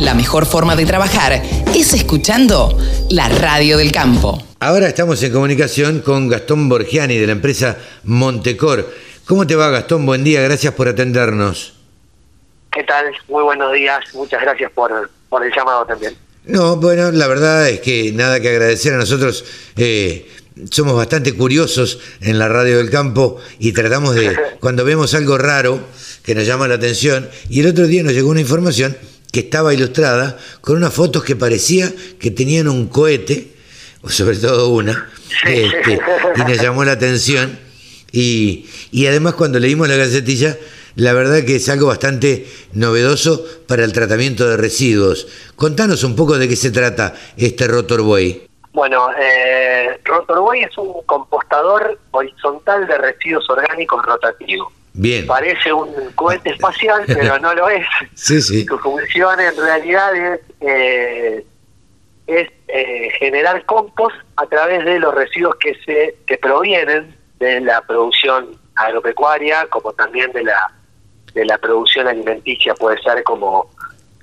[0.00, 1.40] La mejor forma de trabajar
[1.74, 2.76] es escuchando
[3.10, 4.42] la radio del campo.
[4.58, 8.92] Ahora estamos en comunicación con Gastón Borgiani de la empresa Montecor.
[9.24, 10.04] ¿Cómo te va Gastón?
[10.04, 11.74] Buen día, gracias por atendernos.
[12.72, 13.06] ¿Qué tal?
[13.28, 16.16] Muy buenos días, muchas gracias por, por el llamado también.
[16.44, 19.44] No, bueno, la verdad es que nada que agradecer a nosotros.
[19.76, 20.28] Eh,
[20.70, 25.78] somos bastante curiosos en la radio del campo y tratamos de, cuando vemos algo raro
[26.24, 28.96] que nos llama la atención, y el otro día nos llegó una información
[29.34, 33.48] que estaba ilustrada con unas fotos que parecía que tenían un cohete,
[34.00, 35.10] o sobre todo una,
[35.44, 35.98] este,
[36.36, 37.58] y nos llamó la atención.
[38.12, 40.56] Y, y además cuando leímos la gacetilla,
[40.94, 45.26] la verdad que es algo bastante novedoso para el tratamiento de residuos.
[45.56, 48.46] Contanos un poco de qué se trata este Rotorway.
[48.72, 54.70] Bueno, eh, Rotorway es un compostador horizontal de residuos orgánicos rotativo.
[54.94, 55.26] Bien.
[55.26, 57.86] Parece un cohete espacial, pero no lo es.
[58.14, 58.64] Sí, sí.
[58.64, 61.46] Su función en realidad es, eh,
[62.26, 67.82] es eh, generar compost a través de los residuos que se que provienen de la
[67.82, 70.72] producción agropecuaria, como también de la
[71.34, 73.68] de la producción alimenticia, puede ser como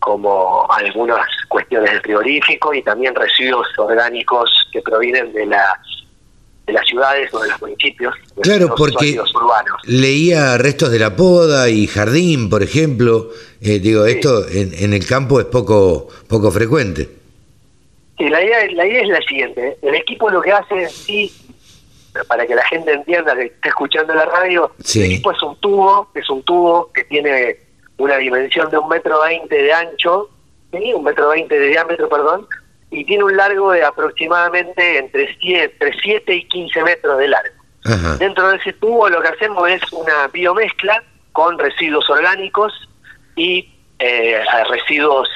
[0.00, 5.78] como algunas cuestiones del frigorífico y también residuos orgánicos que provienen de las
[6.68, 8.14] de las ciudades o de los municipios.
[8.40, 9.80] Claro, porque urbanos.
[9.84, 13.30] leía restos de la poda y jardín, por ejemplo.
[13.60, 17.08] Eh, digo, esto en, en, el campo es poco poco frecuente.
[18.16, 19.78] Sí, la idea, la idea es la siguiente.
[19.82, 21.32] El equipo lo que hace, sí,
[22.26, 26.10] para que la gente entienda que está escuchando la radio, el equipo es un tubo,
[26.14, 27.56] es un tubo que tiene
[27.96, 30.28] una dimensión de un metro veinte de ancho,
[30.72, 30.92] ¿sí?
[30.92, 32.46] un metro veinte de diámetro, perdón,
[32.90, 37.54] y tiene un largo de aproximadamente entre 7, y 15 metros de largo.
[38.18, 42.72] Dentro de ese tubo lo que hacemos es una biomezcla con residuos orgánicos
[43.36, 45.28] y eh, residuos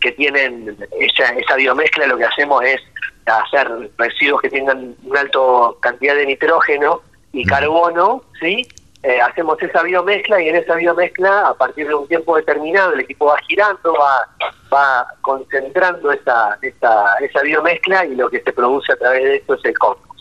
[0.00, 2.80] que tienen esa, esa biomezcla, lo que hacemos es
[3.26, 5.38] hacer residuos que tengan una alta
[5.80, 8.66] cantidad de nitrógeno y carbono, ¿sí?
[9.02, 13.00] Eh, hacemos esa biomezcla y en esa biomezcla, a partir de un tiempo determinado, el
[13.00, 14.28] equipo va girando, va,
[14.70, 19.54] va concentrando esa, esa, esa biomezcla y lo que se produce a través de esto
[19.54, 20.20] es el compost.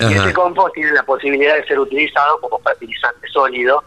[0.00, 3.84] Y ese compost tiene la posibilidad de ser utilizado como fertilizante sólido,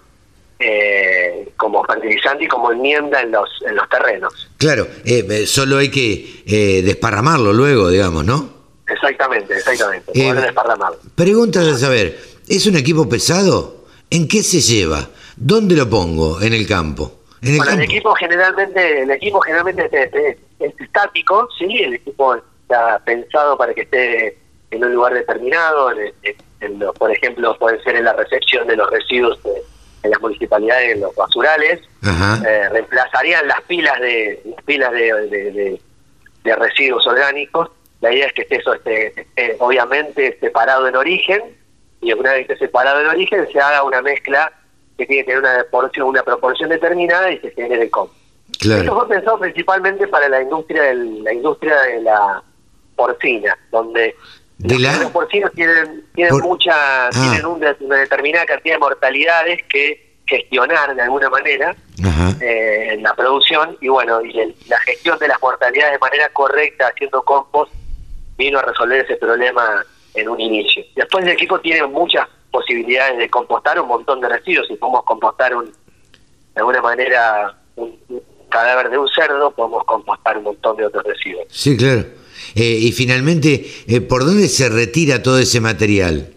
[0.58, 4.50] eh, como fertilizante y como enmienda en los, en los terrenos.
[4.58, 8.50] Claro, eh, eh solo hay que eh, desparramarlo luego, digamos, ¿no?
[8.88, 10.12] Exactamente, exactamente.
[10.16, 10.98] Eh, desparramarlo.
[11.16, 12.18] Preguntas a saber,
[12.48, 13.79] ¿es un equipo pesado?
[14.12, 15.08] ¿En qué se lleva?
[15.36, 17.20] ¿Dónde lo pongo en el campo?
[17.42, 19.90] ¿En el, bueno, el equipo generalmente, el equipo generalmente
[20.60, 24.38] es, estático, sí, el equipo está pensado para que esté
[24.72, 25.92] en un lugar determinado,
[26.98, 29.64] por ejemplo, puede ser en la recepción de los residuos de,
[30.04, 35.80] en las municipalidades, en los basurales, eh, reemplazarían las pilas de pilas de,
[36.44, 37.70] de, residuos orgánicos.
[38.02, 39.28] La idea es que eso esté,
[39.60, 41.59] obviamente separado en origen
[42.02, 44.52] y una vez que separado en origen se haga una mezcla
[44.98, 48.20] que tiene que tener una proporción, una proporción determinada y se genere el compost.
[48.62, 52.44] Esto fue pensado principalmente para la industria del, la industria de la
[52.96, 54.16] porcina, donde
[54.60, 57.12] los porcinos tienen, tienen mucha, ah.
[57.12, 61.76] tienen una, determinada cantidad de mortalidades que gestionar de alguna manera
[62.42, 64.34] eh, en la producción y bueno, y
[64.68, 67.74] la gestión de las mortalidades de manera correcta haciendo compost
[68.38, 69.84] vino a resolver ese problema
[70.22, 70.84] en un inicio.
[70.96, 74.68] Después el equipo tiene muchas posibilidades de compostar un montón de residuos.
[74.68, 75.72] Si podemos compostar un, de
[76.56, 77.98] alguna manera un,
[78.50, 81.46] cadáver de un cerdo, podemos compostar un montón de otros residuos.
[81.50, 82.06] Sí, claro.
[82.56, 86.34] Eh, y finalmente, eh, ¿por dónde se retira todo ese material?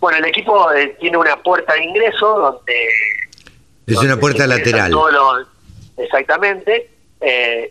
[0.00, 2.88] Bueno, el equipo eh, tiene una puerta de ingreso donde...
[3.86, 4.92] Es una puerta lateral.
[5.96, 6.90] exactamente.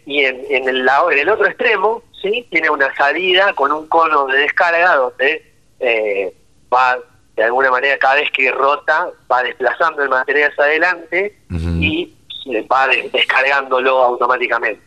[0.06, 2.48] y en, en, el, en el otro extremo ¿sí?
[2.50, 6.34] Tiene una salida con un cono de descarga donde eh,
[6.74, 6.98] va,
[7.36, 12.14] de alguna manera, cada vez que rota, va desplazando el material hacia adelante y
[12.72, 14.82] va descargándolo automáticamente.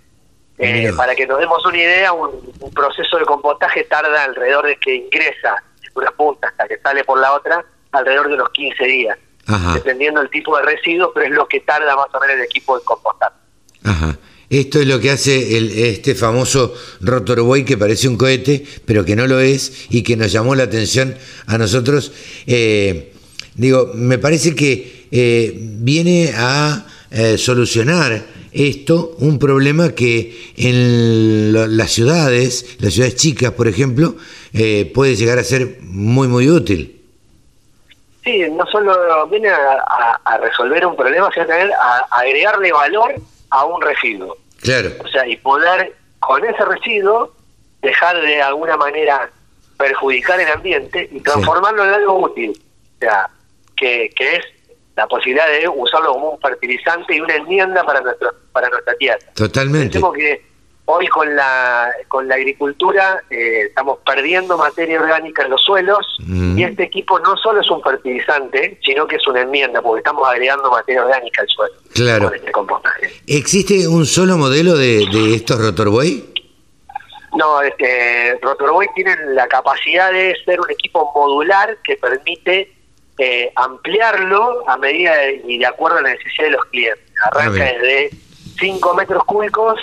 [0.59, 2.31] Eh, para que nos demos una idea, un,
[2.75, 5.62] proceso de compostaje tarda alrededor de que ingresa
[5.95, 9.19] una punta hasta que sale por la otra, alrededor de unos 15 días,
[9.75, 12.79] dependiendo del tipo de residuos, pero es lo que tarda más o menos el equipo
[12.79, 13.33] de compostar.
[13.85, 14.17] Ajá.
[14.53, 19.17] Esto es lo que hace el, este famoso Rotorboy que parece un cohete, pero que
[19.17, 21.17] no lo es y que nos llamó la atención
[21.47, 22.13] a nosotros.
[22.47, 23.15] Eh,
[23.55, 31.91] digo, me parece que eh, viene a eh, solucionar esto, un problema que en las
[31.91, 34.17] ciudades, las ciudades chicas, por ejemplo,
[34.93, 37.01] puede llegar a ser muy, muy útil.
[38.23, 43.15] Sí, no solo viene a, resolver un problema, sino también a agregarle valor
[43.49, 44.42] a un residuo.
[44.62, 44.91] Claro.
[45.05, 47.35] O sea, y poder con ese residuo
[47.82, 49.31] dejar de alguna manera
[49.76, 52.53] perjudicar el ambiente y transformarlo en algo útil.
[52.97, 53.29] O sea,
[53.76, 54.44] que, que es
[54.97, 59.19] la posibilidad de usarlo como un fertilizante y una enmienda para nuestro, para nuestra tierra.
[59.35, 59.88] Totalmente.
[59.88, 60.52] Pensemos que
[60.87, 66.58] hoy con la con la agricultura eh, estamos perdiendo materia orgánica en los suelos Mm.
[66.58, 70.26] y este equipo no solo es un fertilizante, sino que es una enmienda porque estamos
[70.29, 72.26] agregando materia orgánica al suelo Claro.
[72.29, 73.11] con este compostaje.
[73.26, 76.25] ¿Existe un solo modelo de, de estos Rotorboy?
[77.37, 82.73] No, este, Rotorboy tiene la capacidad de ser un equipo modular que permite
[83.19, 87.05] eh, ampliarlo a medida de- y de acuerdo a la necesidad de los clientes.
[87.25, 87.82] Arranca Ah, bien.
[87.82, 88.11] desde
[88.61, 89.79] 5 metros cúbicos,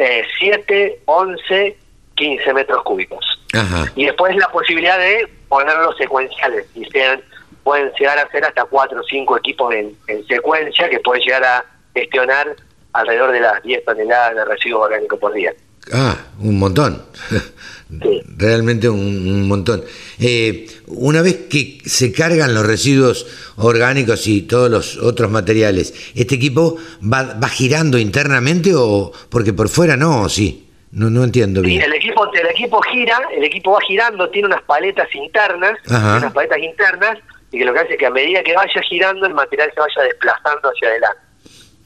[0.00, 1.76] eh, 7, 11,
[2.14, 3.24] 15 metros cúbicos.
[3.52, 3.84] Ajá.
[3.94, 7.20] Y después la posibilidad de ponerlos secuenciales y sean
[7.62, 11.44] pueden llegar a ser hasta 4 o 5 equipos en, en secuencia que pueden llegar
[11.44, 11.64] a
[11.94, 12.56] gestionar
[12.94, 15.52] alrededor de las 10 toneladas de residuos orgánicos por día.
[15.92, 17.02] Ah, un montón.
[17.30, 18.22] Sí.
[18.36, 19.82] Realmente un, un montón.
[20.18, 23.26] Eh, una vez que se cargan los residuos
[23.56, 29.68] orgánicos y todos los otros materiales, ¿este equipo va, va girando internamente o porque por
[29.68, 30.22] fuera no?
[30.22, 30.68] ¿O sí?
[30.92, 31.82] No, no entiendo Sí, bien.
[31.82, 36.18] el equipo, el equipo gira, el equipo va girando, tiene unas paletas internas, Ajá.
[36.18, 37.18] unas paletas internas,
[37.52, 39.80] y que lo que hace es que a medida que vaya girando, el material se
[39.80, 41.20] vaya desplazando hacia adelante.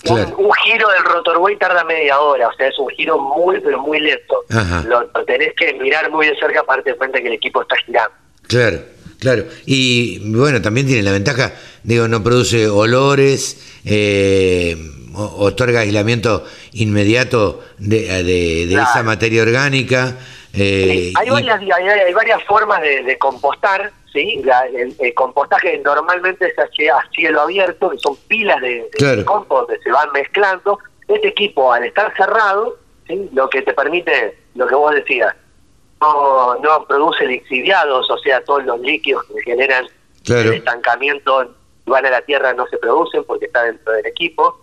[0.05, 0.35] Claro.
[0.39, 3.81] Un, un giro del rotorway tarda media hora, o sea, es un giro muy, pero
[3.81, 4.45] muy lento.
[4.87, 7.77] Lo, lo tenés que mirar muy de cerca para darte cuenta que el equipo está
[7.87, 8.13] girando.
[8.47, 8.79] Claro,
[9.19, 9.45] claro.
[9.67, 11.53] Y bueno, también tiene la ventaja,
[11.83, 14.77] digo, no produce olores, eh,
[15.17, 18.89] otorga aislamiento inmediato de, de- de Claro.
[18.91, 20.17] esa materia orgánica.
[20.53, 24.41] eh, hay, y- varias, hay, hay varias formas de, de compostar, ¿sí?
[24.45, 29.25] La- el, el compostaje normalmente hace a cielo abierto, que son pilas de, de Claro.
[29.27, 30.79] compost se van mezclando.
[31.07, 33.29] Este equipo, al estar cerrado, ¿sí?
[33.35, 35.35] lo que te permite, lo que vos decías,
[36.01, 39.87] no, no produce lixiviados, o sea, todos los líquidos que generan
[40.25, 40.53] Claro.
[40.53, 41.45] el estancamiento
[41.87, 44.59] y van a la tierra no se producen porque está dentro del equipo.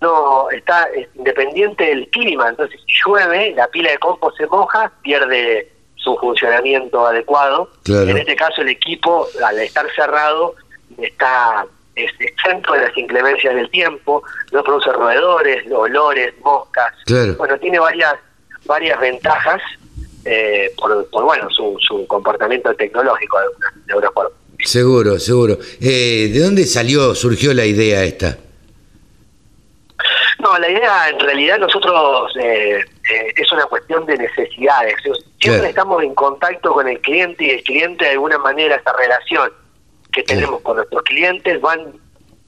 [0.00, 4.90] No, está es independiente del clima, entonces si llueve, la pila de compost se moja,
[5.02, 5.70] pierde
[6.02, 7.70] su funcionamiento adecuado.
[7.84, 8.08] Claro.
[8.10, 10.54] En este caso el equipo, al estar cerrado,
[10.98, 16.94] está es exento de las inclemencias del tiempo, no produce roedores, olores, moscas.
[17.04, 17.34] Claro.
[17.34, 18.14] Bueno, tiene varias
[18.64, 19.60] varias ventajas
[20.24, 23.38] eh, por, por, bueno su, su comportamiento tecnológico
[23.86, 24.32] de de.
[24.64, 25.58] Seguro, seguro.
[25.80, 28.38] Eh, ¿De dónde salió, surgió la idea esta?
[30.52, 34.96] No, la idea en realidad nosotros eh, eh, es una cuestión de necesidades.
[35.40, 39.50] Siempre estamos en contacto con el cliente y el cliente de alguna manera esa relación
[40.12, 41.94] que tenemos con nuestros clientes van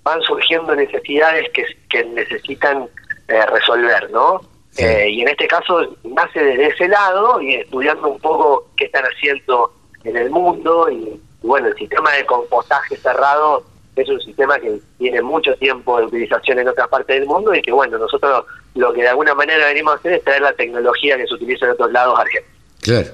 [0.03, 2.87] van surgiendo necesidades que, que necesitan
[3.29, 4.43] eh, resolver, ¿no?
[4.71, 4.85] Sí.
[4.85, 9.05] Eh, y en este caso nace desde ese lado y estudiando un poco qué están
[9.05, 9.73] haciendo
[10.05, 13.65] en el mundo y bueno, el sistema de compostaje cerrado
[14.03, 17.63] es un sistema que tiene mucho tiempo de utilización en otras partes del mundo y
[17.63, 18.45] que bueno, nosotros
[18.75, 21.67] lo que de alguna manera venimos a hacer es traer la tecnología que se utiliza
[21.67, 22.55] en otros lados argentinos.
[22.81, 23.09] Claro.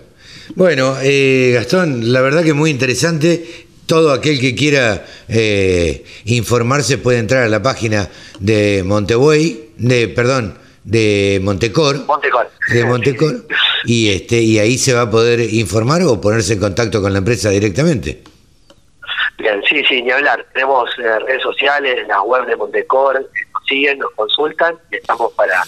[0.54, 3.66] Bueno, eh, Gastón, la verdad que muy interesante.
[3.86, 10.56] Todo aquel que quiera eh, informarse puede entrar a la página de Montebuey, de, perdón,
[10.84, 12.50] de Montecor, Montecor.
[12.72, 13.46] de Montecor,
[13.84, 17.18] y este y ahí se va a poder informar o ponerse en contacto con la
[17.18, 18.22] empresa directamente.
[19.40, 20.44] Bien, sí, sí, ni hablar.
[20.52, 25.62] Tenemos eh, redes sociales, la web de Montecor, nos siguen, nos consultan y estamos para,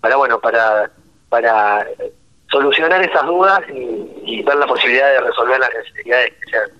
[0.00, 0.90] para bueno, para,
[1.30, 2.12] para eh,
[2.50, 6.70] solucionar esas dudas y, y ver la posibilidad de resolver las necesidades que sean,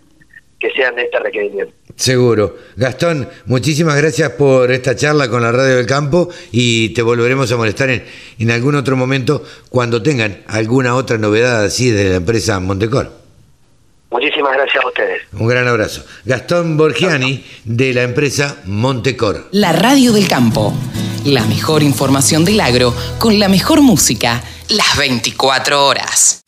[0.61, 1.73] que sean de este requerimiento.
[1.97, 2.57] Seguro.
[2.77, 7.57] Gastón, muchísimas gracias por esta charla con la Radio del Campo y te volveremos a
[7.57, 8.05] molestar en,
[8.39, 13.24] en algún otro momento cuando tengan alguna otra novedad así de la empresa Montecor.
[14.14, 15.23] Muchísimas gracias a ustedes.
[15.33, 16.04] Un gran abrazo.
[16.25, 19.49] Gastón Borgiani de la empresa Montecor.
[19.50, 20.73] La radio del campo.
[21.25, 26.42] La mejor información del agro con la mejor música las 24 horas.